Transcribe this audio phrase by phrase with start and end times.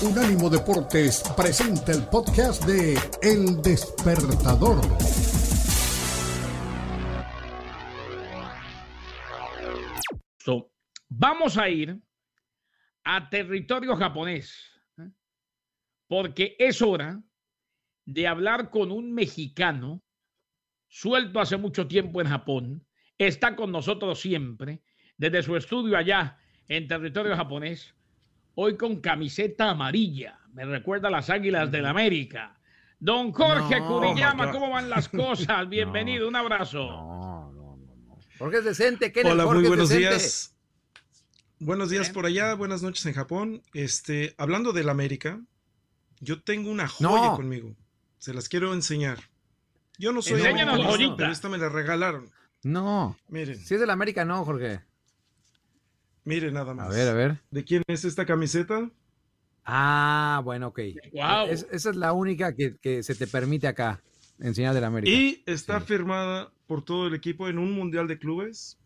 [0.00, 4.78] Unánimo Deportes presenta el podcast de El Despertador.
[11.08, 12.00] vamos a ir
[13.02, 15.10] a territorio japonés, ¿eh?
[16.06, 17.20] porque es hora
[18.04, 20.04] de hablar con un mexicano
[20.86, 22.86] suelto hace mucho tiempo en Japón,
[23.18, 24.80] está con nosotros siempre,
[25.16, 26.38] desde su estudio allá
[26.68, 27.96] en territorio japonés,
[28.60, 32.58] hoy con camiseta amarilla, me recuerda a las Águilas del América.
[32.98, 35.68] Don Jorge Curiyama, ¿cómo van las cosas?
[35.68, 36.78] Bienvenido, un abrazo.
[36.78, 38.18] No, no, no.
[38.36, 40.56] Jorge es decente, ¿qué Hola, muy buenos días.
[41.60, 43.62] Buenos días por allá, buenas noches en Japón.
[43.74, 45.40] Este, hablando del América,
[46.18, 47.76] yo tengo una joya conmigo.
[48.18, 49.20] Se las quiero enseñar.
[49.98, 52.32] Yo no soy americanista, pero esta me la regalaron.
[52.64, 53.16] No.
[53.28, 53.56] Miren.
[53.56, 54.80] Si es del América, no, Jorge.
[56.28, 56.88] Miren nada más.
[56.88, 57.40] A ver, a ver.
[57.50, 58.90] ¿De quién es esta camiseta?
[59.64, 60.80] Ah, bueno, ok.
[61.14, 61.46] Wow.
[61.48, 64.02] esa es la única que, se te permite acá
[64.38, 65.10] enseñar del América.
[65.10, 68.78] Y está firmada por todo el equipo en un Mundial de Clubes.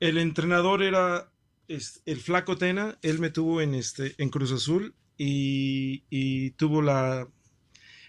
[0.00, 1.30] El entrenador era
[1.68, 7.28] el flaco Tena, él me tuvo en, este, en Cruz Azul y, y tuvo la,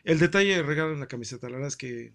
[0.06, 1.50] el detalle de regalar la camiseta.
[1.50, 2.14] La verdad es que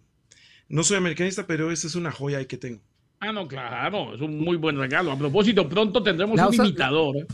[0.70, 2.88] no soy americanista, pero esa es una joya que tengo.
[3.20, 5.12] Ah, no, claro, es un muy buen regalo.
[5.12, 7.16] A propósito, pronto tendremos un imitador.
[7.16, 7.27] ¿eh?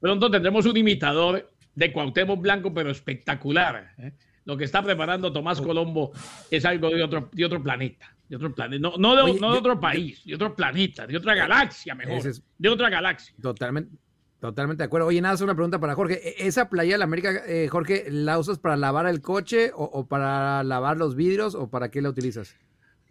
[0.00, 3.94] Pronto tendremos un imitador de Cuauhtémoc Blanco, pero espectacular.
[3.98, 4.12] ¿eh?
[4.44, 6.12] Lo que está preparando Tomás Colombo
[6.50, 9.58] es algo de otro, de otro planeta de otro planeta, no, no, de, no de
[9.58, 12.22] otro país, de otro planeta, de otra galaxia mejor,
[12.58, 13.34] de otra galaxia.
[13.40, 13.96] Totalmente,
[14.40, 15.06] totalmente de acuerdo.
[15.06, 16.20] Oye, nada, es una pregunta para Jorge.
[16.28, 20.06] ¿E-, ¿Esa playa de la América, eh, Jorge, la usas para lavar el coche o,
[20.06, 22.56] para lavar los vidrios o para qué la utilizas?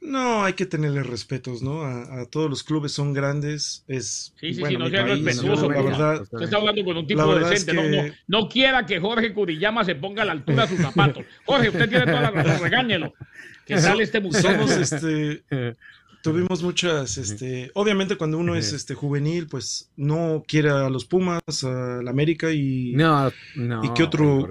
[0.06, 1.84] No, hay que tenerle respetos, ¿no?
[1.84, 6.22] A, todos los clubes son grandes, es sí, sí, sí, no sea respetuoso, la verdad.
[6.22, 9.96] Usted está hablando con un tipo decente, no, no, no, quiera que Jorge Curiyama se
[9.96, 11.26] ponga a la altura de sus zapatos.
[11.46, 13.14] Jorge, usted tiene toda la razón, regáñelo
[13.66, 14.62] que sale este museo.
[14.80, 15.44] este,
[16.22, 21.42] tuvimos muchas, este, obviamente cuando uno es este juvenil, pues no quiere a los Pumas,
[21.64, 24.50] a la América y no, no, y qué otro.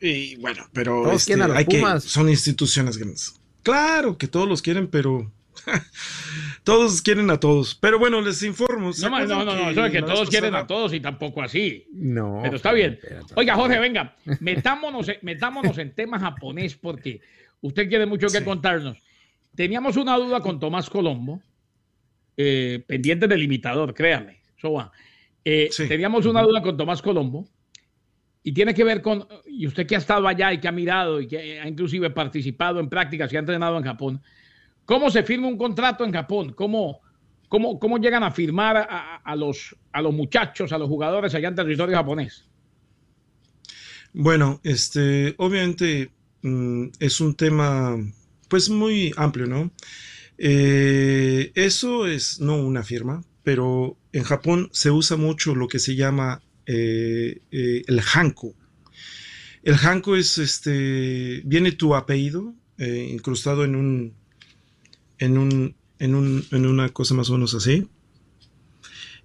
[0.00, 3.34] Y bueno, pero este, hay que, son instituciones grandes.
[3.68, 5.30] Claro que todos los quieren, pero
[6.64, 7.74] todos quieren a todos.
[7.74, 8.90] Pero bueno, les informo.
[9.00, 11.86] No, no, no, no, eso es que todos quieren a todos y tampoco así.
[11.92, 12.40] No.
[12.42, 12.98] Pero está bien.
[13.34, 17.20] Oiga, Jorge, venga, metámonos, metámonos en tema japonés porque
[17.60, 18.98] Usted quiere mucho que contarnos.
[19.54, 21.42] Teníamos una duda con Tomás Colombo,
[22.36, 24.38] eh, pendiente del limitador, créame.
[25.44, 27.48] Eh, teníamos una duda con Tomás Colombo
[28.48, 31.20] y tiene que ver con, y usted que ha estado allá y que ha mirado
[31.20, 34.22] y que ha inclusive participado en prácticas y ha entrenado en Japón,
[34.84, 36.52] ¿cómo se firma un contrato en Japón?
[36.54, 37.00] ¿Cómo,
[37.48, 38.88] cómo, cómo llegan a firmar
[39.24, 42.48] a, los, a los muchachos, a los jugadores allá en territorio japonés?
[44.12, 46.10] Bueno, este, obviamente
[46.42, 47.96] Mm, es un tema
[48.48, 49.72] pues muy amplio, ¿no?
[50.38, 55.96] Eh, eso es no una firma, pero en Japón se usa mucho lo que se
[55.96, 58.54] llama eh, eh, el hanko.
[59.62, 64.14] El hanko es este, viene tu apellido incrustado en un,
[65.18, 67.88] en un, en un, en una cosa más o menos así.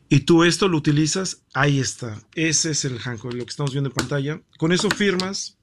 [0.10, 2.20] Y tú esto lo utilizas, ahí está.
[2.34, 4.42] Ese es el hanko, lo que estamos viendo en pantalla.
[4.58, 5.60] Con eso firmas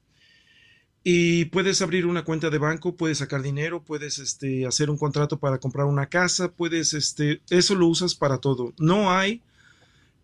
[1.02, 5.40] y puedes abrir una cuenta de banco, puedes sacar dinero, puedes este, hacer un contrato
[5.40, 8.74] para comprar una casa, puedes, este, eso lo usas para todo.
[8.78, 9.42] No hay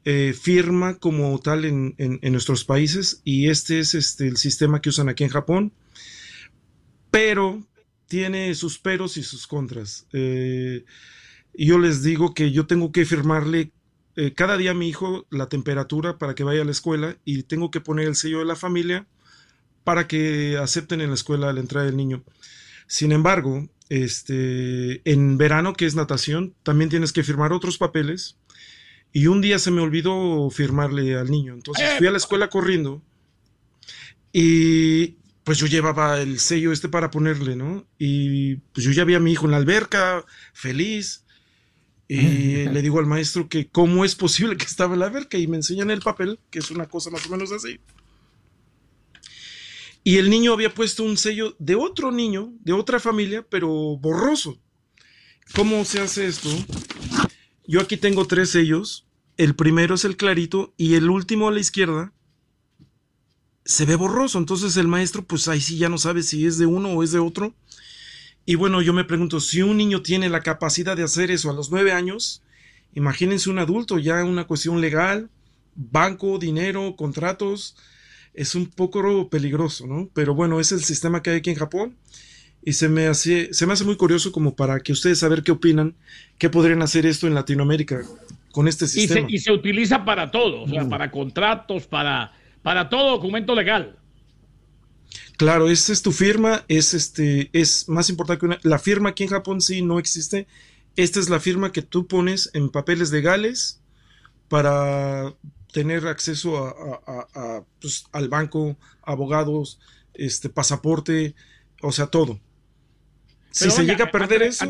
[0.09, 5.09] eh, firma como tal en, nuestros países y este es este, el sistema que usan
[5.09, 5.73] aquí en Japón,
[7.11, 7.67] pero
[8.07, 10.07] tiene sus peros y sus contras.
[10.13, 10.85] Eh,
[11.55, 13.73] yo les digo que yo tengo que firmarle
[14.15, 17.43] eh, cada día a mi hijo la temperatura para que vaya a la escuela y
[17.43, 19.09] tengo que poner el sello de la familia
[19.83, 22.23] para que acepten en la escuela la entrada del niño.
[22.87, 28.37] Sin embargo, este, en verano, que es natación, también tienes que firmar otros papeles.
[29.17, 31.55] Y un día se me olvidó firmarle al niño.
[31.55, 33.03] Entonces fui a la escuela corriendo
[34.31, 37.87] y pues yo llevaba el sello este para ponerle, ¿no?
[37.99, 40.23] Y pues yo ya vi a mi hijo en la alberca,
[40.53, 41.25] feliz.
[42.07, 45.47] Y le digo al maestro que cómo es posible que estaba en la alberca y
[45.47, 47.81] me enseñan el papel, que es una cosa más o menos así.
[50.05, 54.61] Y el niño había puesto un sello de otro niño, de otra familia, pero borroso.
[55.55, 56.51] ¿Cómo se hace esto?
[57.67, 59.06] Yo aquí tengo tres sellos.
[59.37, 62.13] El primero es el clarito y el último a la izquierda
[63.67, 64.39] se ve borroso.
[64.39, 67.13] Entonces el maestro, pues ahí sí ya no sabe si es de uno o es
[67.13, 67.55] de otro.
[68.47, 71.53] Y bueno, yo me pregunto, si un niño tiene la capacidad de hacer eso a
[71.53, 72.43] los nueve años,
[72.95, 75.29] imagínense un adulto, ya una cuestión legal,
[75.75, 77.77] banco, dinero, contratos,
[78.33, 80.09] es un poco peligroso, ¿no?
[80.15, 81.97] Pero bueno, es el sistema que hay aquí en Japón
[82.63, 85.53] y se me hace, se me hace muy curioso como para que ustedes saber qué
[85.53, 85.97] opinan,
[86.39, 88.03] qué podrían hacer esto en Latinoamérica
[88.57, 89.29] con este sistema.
[89.29, 90.89] Y se, utiliza para todo, o sea, mm.
[90.89, 92.33] para contratos, para,
[92.63, 93.99] para todo documento legal.
[95.37, 99.25] Claro, esta es tu firma, es este, es más importante que una, la firma aquí
[99.25, 100.47] en Japón sí no existe.
[100.97, 103.83] Esta es la firma que tú pones en papeles legales
[104.49, 105.35] para
[105.71, 109.81] tener acceso a, pues, al banco, abogados,
[110.15, 111.35] este pasaporte,
[111.83, 112.41] o sea, todo.
[113.51, 114.65] si se llega a perder eso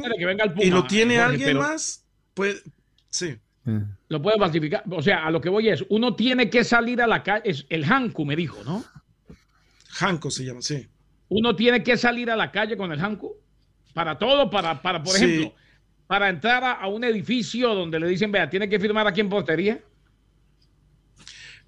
[0.57, 2.05] y lo tiene alguien más,
[2.35, 2.65] pues
[3.11, 3.37] sí.
[4.09, 4.85] Lo puede falsificar.
[4.91, 7.43] O sea, a lo que voy es, uno tiene que salir a la calle.
[7.51, 8.85] Es el Hanku, me dijo, ¿no?
[10.01, 10.87] Hanku se llama, sí.
[11.29, 13.35] Uno tiene que salir a la calle con el Hanku.
[13.93, 15.55] Para todo, para, para por ejemplo,
[16.07, 19.81] para entrar a, un edificio donde le dicen, vea, tiene que firmar aquí en portería.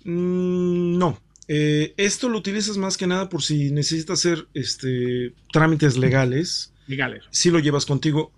[0.04, 1.20] Mm, no.
[1.48, 6.72] Eh, esto lo utilizas más que nada por si necesitas hacer este, trámites legales.
[6.86, 7.24] Legales.
[7.30, 8.32] Si lo llevas contigo.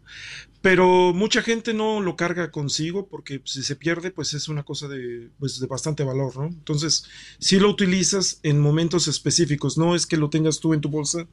[0.62, 4.88] Pero mucha gente no lo carga consigo porque si se pierde, pues es una cosa
[4.88, 6.46] de, pues de bastante valor, ¿no?
[6.46, 7.04] Entonces,
[7.38, 11.26] si lo utilizas en momentos específicos, no es que lo tengas tú en tu bolsa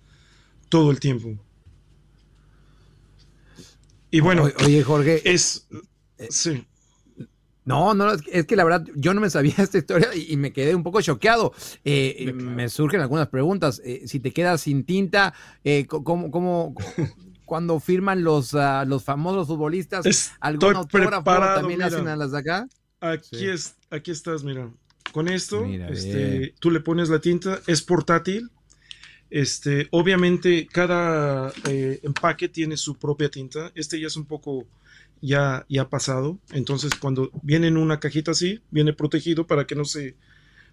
[0.69, 1.37] todo el tiempo.
[4.11, 5.67] Y bueno, oye Jorge, es...
[6.17, 6.65] Eh, sí.
[7.65, 10.73] No, no, es que la verdad yo no me sabía esta historia y, me quedé
[10.73, 11.53] un poco choqueado.
[11.83, 13.81] Eh, me surgen algunas preguntas.
[13.83, 15.33] Eh, si te quedas sin tinta,
[15.89, 16.73] ¿cómo, cómo,
[17.47, 22.37] cuando firman los, uh, los famosos futbolistas, Estoy algún autógrafo también hacen a las de
[22.37, 22.67] acá.
[22.99, 24.69] Aquí, es, aquí estás, mira.
[25.13, 28.51] Con esto, este, tú le pones la tinta, es portátil.
[29.29, 33.71] Este, obviamente, cada eh, empaque tiene su propia tinta.
[33.73, 34.67] Este ya es un poco
[35.21, 36.39] ya, ya pasado.
[36.51, 40.17] Entonces, cuando viene en una cajita así, viene protegido para que no se,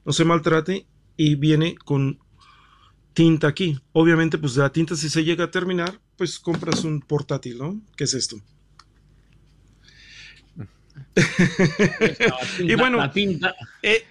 [0.05, 0.87] no se maltrate
[1.17, 2.19] y viene con
[3.13, 3.79] tinta aquí.
[3.93, 7.81] Obviamente, pues la tinta si se llega a terminar, pues compras un portátil, ¿no?
[7.97, 8.41] ¿Qué es esto?
[12.59, 12.99] y bueno,
[13.83, 14.05] eh,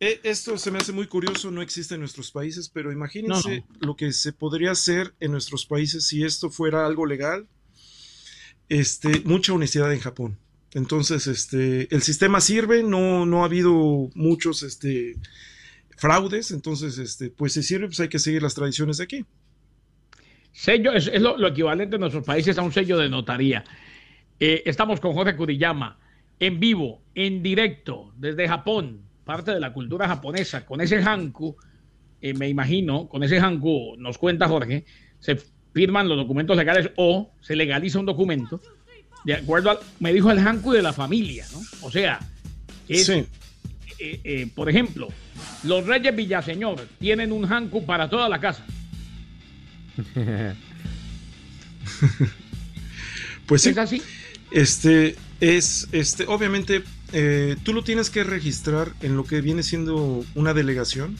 [0.00, 3.94] eh, esto se me hace muy curioso, no existe en nuestros países, pero imagínense lo
[3.94, 7.46] que se podría hacer en nuestros países si esto fuera algo legal.
[8.68, 10.38] Este, mucha honestidad en Japón.
[10.72, 15.16] Entonces, este, el sistema sirve, no, no ha habido muchos, este,
[15.96, 19.26] fraudes, entonces, este, pues si sirve, pues hay que seguir las tradiciones de aquí.
[20.52, 23.64] Sello es, lo, equivalente en nuestros países a un sello de notaría.
[24.38, 25.98] Eh, estamos con Jorge Kuriyama
[26.38, 31.56] en vivo, en directo, desde Japón, parte de la cultura japonesa, con ese hanku,
[32.20, 34.84] eh, me imagino, con ese hanku, nos cuenta Jorge,
[35.20, 35.38] se
[35.72, 38.60] firman los documentos legales o se legaliza un documento,
[39.24, 41.60] de acuerdo al, me dijo el hanku de la familia, ¿no?
[41.86, 42.18] O sea,
[42.88, 43.24] sí.
[44.04, 45.08] Eh, por ejemplo,
[45.62, 48.66] los Reyes Villaseñor tienen un hanku para toda la casa.
[53.46, 53.70] pues sí.
[53.70, 54.02] ¿Es así?
[54.50, 60.24] Este es, este, obviamente, eh, tú lo tienes que registrar en lo que viene siendo
[60.34, 61.16] una delegación.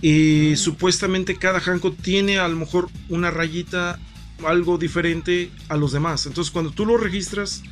[0.00, 0.56] Y ah.
[0.56, 3.98] supuestamente cada hanko tiene a lo mejor una rayita
[4.46, 6.26] algo diferente a los demás.
[6.26, 7.62] Entonces, cuando tú lo registras,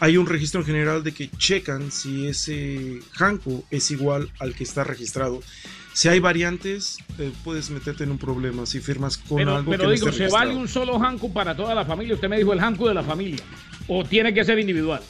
[0.00, 4.64] hay un registro en general de que checan si ese hanko es igual al que
[4.64, 5.40] está registrado.
[5.98, 9.90] Si hay variantes, eh, puedes meterte en un problema si firmas con pero, algo pero
[9.90, 12.14] digo, ¿se vale un solo Hanku para toda la familia?
[12.14, 13.42] Usted me dijo el Hanku de la familia.
[13.88, 15.02] ¿O tiene que ser individual?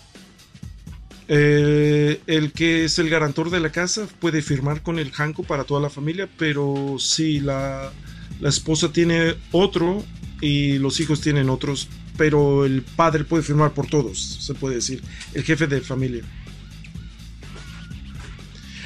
[1.29, 5.65] Eh, el que es el garantor de la casa puede firmar con el Hanku para
[5.65, 7.93] toda la familia, pero si la,
[8.41, 10.03] la esposa tiene otro
[10.41, 15.03] y los hijos tienen otros, pero el padre puede firmar por todos, se puede decir,
[15.35, 16.23] el jefe de familia.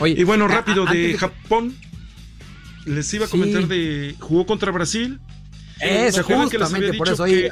[0.04, 1.76] y bueno, rápido, de Japón
[2.84, 4.16] les iba a comentar de.
[4.20, 5.20] Jugó contra Brasil.
[5.78, 7.50] ¿Se acuerdan que les había dicho que.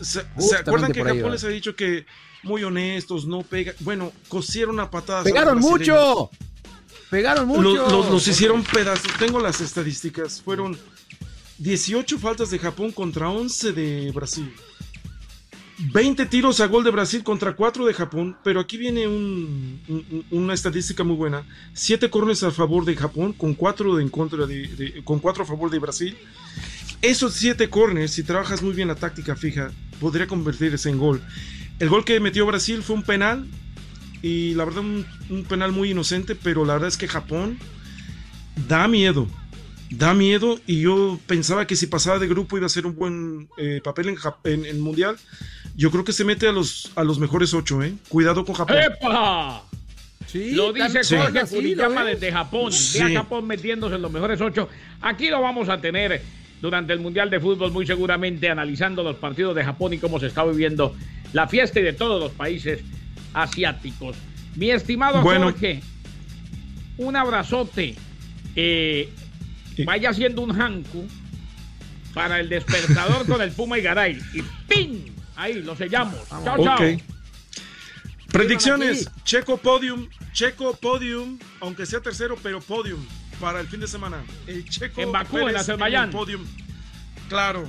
[0.00, 0.20] Se,
[0.56, 2.06] acuerdan que Japón les había dicho que
[2.42, 3.72] muy honestos, no pega.
[3.80, 5.24] Bueno, cosieron a patadas.
[5.24, 6.30] ¡Pegaron mucho!
[7.10, 8.10] ¡Pegaron mucho!
[8.10, 9.12] Los, hicieron pedazos.
[9.18, 10.40] Tengo las estadísticas.
[10.40, 10.78] Fueron
[11.58, 14.52] 18 faltas de Japón contra 11 de Brasil.
[15.90, 19.08] 20 tiros a gol de Brasil contra 4 de Japón, pero aquí viene
[20.30, 21.44] una estadística muy buena.
[21.72, 24.46] 7 corners a favor de Japón, con 4 en contra
[25.04, 26.16] con 4 a favor de Brasil.
[27.00, 31.20] Esos 7 corners, si trabajas muy bien la táctica fija, podría convertirse en gol.
[31.80, 33.48] El gol que metió Brasil fue un penal,
[34.22, 37.58] y la verdad un penal muy inocente, pero la verdad es que Japón
[38.68, 39.26] da miedo
[39.96, 43.48] da miedo y yo pensaba que si pasaba de grupo iba a ser un buen
[43.58, 45.16] eh, papel en, el Mundial.
[45.74, 47.94] Yo creo que se mete a los, a los mejores ocho, ¿eh?
[48.08, 48.76] Cuidado con Japón.
[48.78, 49.62] ¡Epa!
[50.34, 52.72] lo dice Jorge Kuriyama desde Japón.
[52.94, 54.68] Ve a Japón metiéndose en los mejores ocho.
[55.00, 56.22] Aquí lo vamos a tener
[56.60, 60.26] durante el Mundial de Fútbol, muy seguramente analizando los partidos de Japón y cómo se
[60.26, 60.94] está viviendo
[61.32, 62.80] la fiesta y de todos los países
[63.34, 64.16] asiáticos.
[64.54, 65.82] Mi estimado Jorge,
[66.98, 67.96] un abrazote.
[68.54, 69.08] Eh,
[69.86, 71.06] vaya haciendo un hanku
[72.12, 74.18] para el despertador con el Puma y Garay.
[74.34, 75.21] Y ¡ping!
[75.36, 76.28] Ahí lo sellamos.
[76.28, 76.78] Chao, chao.
[78.30, 83.04] Predicciones, Checo Podium, Checo Podium, aunque sea tercero, pero Podium
[83.40, 84.24] para el fin de semana.
[84.46, 86.10] El Checo en Bakú, en Azerbaiyán.
[86.10, 86.42] Podium.
[87.28, 87.68] Claro,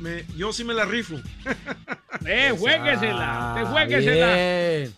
[0.00, 1.16] me, yo sí me la rifo.
[2.26, 4.92] Eh, jueguesela, te jueguesela.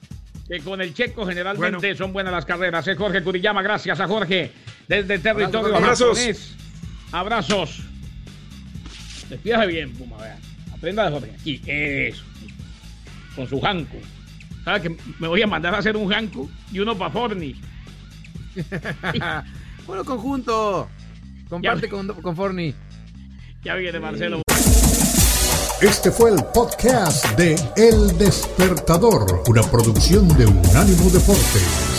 [0.48, 2.84] Que con el checo generalmente son buenas las carreras.
[2.88, 4.50] Es Jorge Curiyama, gracias a Jorge
[4.88, 6.56] desde el territorio Abrazos.
[7.12, 7.80] Abrazos.
[9.28, 10.36] Despídase bien, Puma, vea.
[10.82, 11.30] Aprenda de Jorge.
[11.40, 12.24] Aquí, eso.
[13.36, 13.98] Con su janco.
[14.64, 17.54] ¿Sabes que me voy a mandar a hacer un janco y uno para Forni?
[19.86, 20.88] bueno, conjunto.
[21.48, 22.74] Comparte con, con Forni.
[23.62, 24.42] Ya viene Marcelo.
[25.80, 31.91] Este fue el podcast de El Despertador, una producción de Unánimo Deportes.